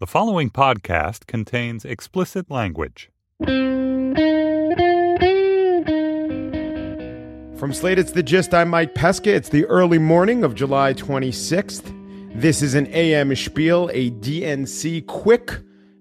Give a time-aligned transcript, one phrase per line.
[0.00, 3.10] The following podcast contains explicit language.
[7.58, 8.54] From Slate, it's The Gist.
[8.54, 9.30] I'm Mike Pesca.
[9.30, 11.92] It's the early morning of July 26th.
[12.34, 15.58] This is an AM Spiel, a DNC quick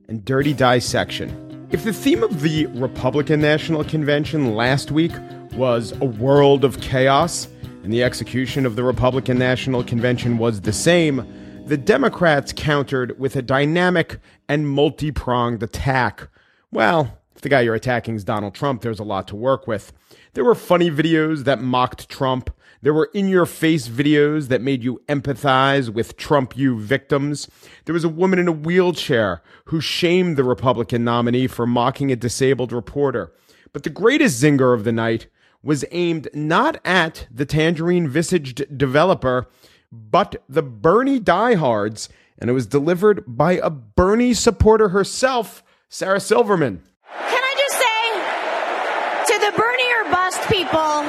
[0.08, 1.68] and dirty dissection.
[1.70, 5.12] If the theme of the Republican National Convention last week
[5.56, 7.50] was a world of chaos,
[7.84, 11.28] and the execution of the Republican National Convention was the same,
[11.70, 16.28] the Democrats countered with a dynamic and multi pronged attack.
[16.71, 19.93] Well, if the guy you're attacking is Donald Trump, there's a lot to work with.
[20.34, 22.50] There were funny videos that mocked Trump.
[22.82, 27.48] There were in your face videos that made you empathize with Trump U victims.
[27.86, 32.16] There was a woman in a wheelchair who shamed the Republican nominee for mocking a
[32.16, 33.31] disabled reporter.
[33.73, 35.28] But the greatest zinger of the night
[35.62, 39.48] was aimed not at the tangerine visaged developer,
[39.92, 46.81] but the Bernie diehards, and it was delivered by a Bernie supporter herself, Sarah Silverman.
[47.08, 51.04] Can I just say to the Bernie or bust people,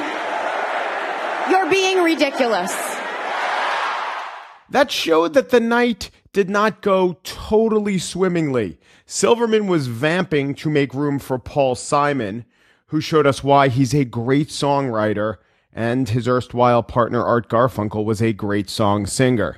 [1.51, 2.71] you're being ridiculous.
[4.69, 8.79] That showed that the night did not go totally swimmingly.
[9.05, 12.45] Silverman was vamping to make room for Paul Simon,
[12.87, 15.37] who showed us why he's a great songwriter
[15.73, 19.57] and his erstwhile partner Art Garfunkel was a great song singer.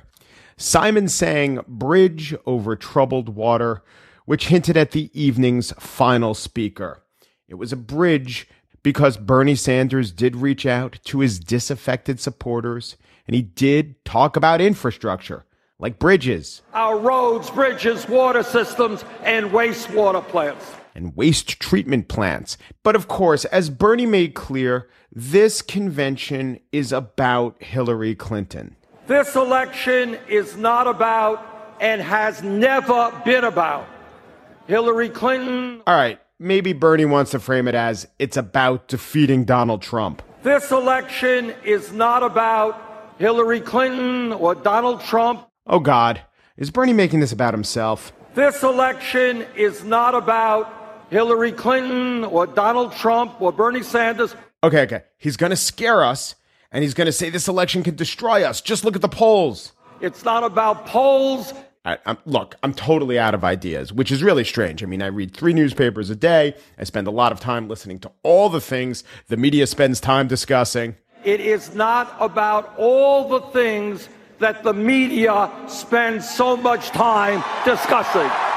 [0.56, 3.82] Simon sang Bridge Over Troubled Water,
[4.24, 7.02] which hinted at the evening's final speaker.
[7.48, 8.48] It was a bridge
[8.82, 14.60] because Bernie Sanders did reach out to his disaffected supporters and he did talk about
[14.60, 15.44] infrastructure
[15.78, 20.64] like bridges, our roads, bridges, water systems, and wastewater plants.
[20.94, 22.56] And waste treatment plants.
[22.84, 28.76] But of course, as Bernie made clear, this convention is about Hillary Clinton.
[29.06, 33.88] This election is not about and has never been about
[34.66, 35.82] Hillary Clinton.
[35.86, 40.22] All right, maybe Bernie wants to frame it as it's about defeating Donald Trump.
[40.42, 45.48] This election is not about Hillary Clinton or Donald Trump.
[45.66, 46.20] Oh, God.
[46.56, 48.12] Is Bernie making this about himself?
[48.34, 50.83] This election is not about
[51.14, 54.34] Hillary Clinton or Donald Trump or Bernie Sanders.
[54.64, 55.04] Okay, okay.
[55.16, 56.34] He's going to scare us
[56.72, 58.60] and he's going to say this election can destroy us.
[58.60, 59.70] Just look at the polls.
[60.00, 61.54] It's not about polls.
[61.84, 64.82] I, I'm, look, I'm totally out of ideas, which is really strange.
[64.82, 66.56] I mean, I read three newspapers a day.
[66.80, 70.26] I spend a lot of time listening to all the things the media spends time
[70.26, 70.96] discussing.
[71.22, 74.08] It is not about all the things
[74.40, 78.53] that the media spends so much time discussing.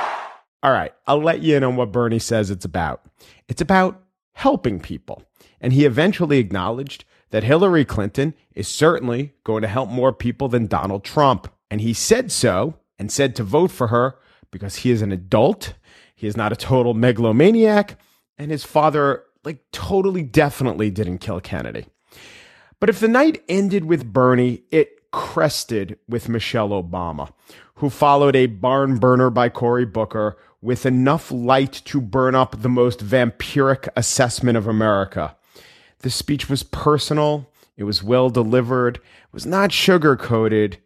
[0.67, 3.05] All right, I'll let you in on what Bernie says it's about.
[3.47, 5.23] It's about helping people.
[5.61, 10.67] And he eventually acknowledged that Hillary Clinton is certainly going to help more people than
[10.67, 11.47] Donald Trump.
[11.72, 14.17] And he said so and said to vote for her
[14.51, 15.73] because he is an adult,
[16.13, 17.97] he is not a total megalomaniac,
[18.38, 21.85] and his father, like, totally definitely didn't kill Kennedy.
[22.81, 27.31] But if the night ended with Bernie, it crested with Michelle Obama,
[27.75, 32.69] who followed a barn burner by Cory Booker with enough light to burn up the
[32.69, 35.35] most vampiric assessment of America.
[36.00, 40.78] The speech was personal, it was well delivered, it was not sugar coated,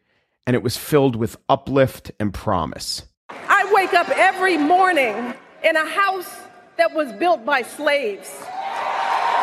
[0.46, 3.04] and it was filled with uplift and promise.
[3.30, 5.34] I wake up every morning
[5.64, 6.42] in a house
[6.78, 8.30] that was built by slaves.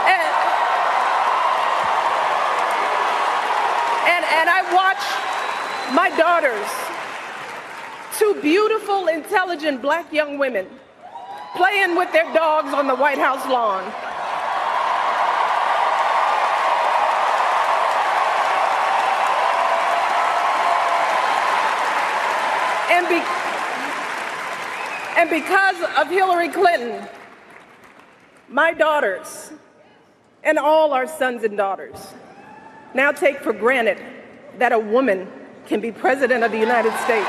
[0.07, 0.25] And,
[4.49, 6.67] and, I watch my daughters,
[8.19, 10.67] two beautiful, intelligent black young women,
[11.57, 13.85] playing with their dogs on the White House lawn.
[22.91, 23.23] And, be,
[25.19, 27.07] and because of Hillary Clinton,
[28.49, 29.53] my daughters
[30.43, 32.15] and all our sons and daughters
[32.95, 33.99] now take for granted
[34.59, 35.29] that a woman
[35.67, 37.29] can be president of the United States.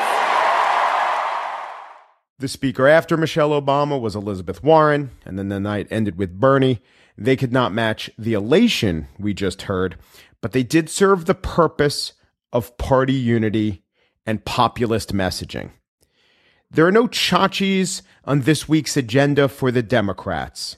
[2.39, 6.81] The speaker after Michelle Obama was Elizabeth Warren, and then the night ended with Bernie.
[7.17, 9.97] They could not match the elation we just heard,
[10.41, 12.13] but they did serve the purpose
[12.53, 13.83] of party unity
[14.25, 15.71] and populist messaging.
[16.71, 20.77] There are no Chachis on this week's agenda for the Democrats.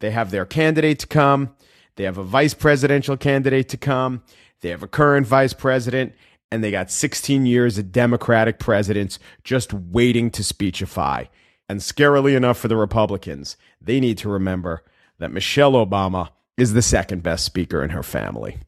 [0.00, 1.54] They have their candidate to come.
[1.96, 4.22] They have a vice presidential candidate to come.
[4.60, 6.14] They have a current vice president,
[6.50, 11.24] and they got 16 years of Democratic presidents just waiting to speechify.
[11.68, 14.82] And scarily enough for the Republicans, they need to remember
[15.18, 18.58] that Michelle Obama is the second best speaker in her family.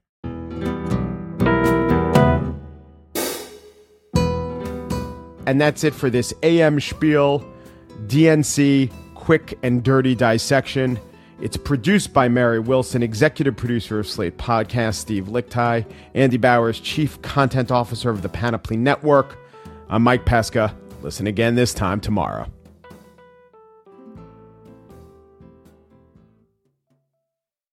[5.46, 7.44] And that's it for this AM Spiel
[8.06, 11.00] DNC quick and dirty dissection.
[11.40, 17.20] It's produced by Mary Wilson, executive producer of Slate Podcast, Steve Lickteig, Andy Bowers, chief
[17.22, 19.38] content officer of the Panoply Network.
[19.88, 20.76] I'm Mike Pesca.
[21.00, 22.46] Listen again this time tomorrow.